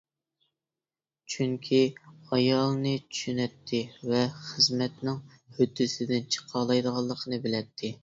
[1.33, 1.81] چۈنكى
[2.15, 3.83] ئايالىنى چۈشىنەتتى
[4.15, 5.23] ۋە خىزمەتنىڭ
[5.61, 7.99] ھۆددىسىدىن چىقالايدىغانلىقىنى بىلەتتى.